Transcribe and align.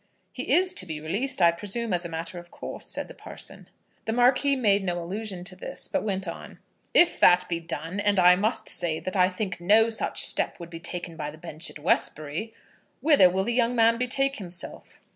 "He 0.31 0.51
is 0.51 0.73
to 0.73 0.87
be 0.87 0.99
released, 0.99 1.43
I 1.43 1.51
presume, 1.51 1.93
as 1.93 2.05
a 2.05 2.09
matter 2.09 2.39
of 2.39 2.49
course," 2.49 2.87
said 2.87 3.07
the 3.07 3.13
parson. 3.13 3.69
The 4.05 4.13
Marquis 4.13 4.55
made 4.55 4.83
no 4.83 4.97
allusion 4.99 5.43
to 5.43 5.55
this, 5.55 5.87
but 5.87 6.01
went 6.01 6.27
on. 6.27 6.57
"If 6.91 7.19
that 7.19 7.47
be 7.47 7.59
done, 7.59 7.99
and 7.99 8.19
I 8.19 8.35
must 8.35 8.67
say 8.67 8.99
that 8.99 9.15
I 9.15 9.29
think 9.29 9.61
no 9.61 9.91
such 9.91 10.23
step 10.25 10.59
would 10.59 10.71
be 10.71 10.79
taken 10.79 11.15
by 11.15 11.29
the 11.29 11.37
bench 11.37 11.69
at 11.69 11.77
Westbury, 11.77 12.51
whither 12.99 13.29
will 13.29 13.43
the 13.43 13.53
young 13.53 13.75
man 13.75 13.99
betake 13.99 14.37
himself?" 14.37 14.99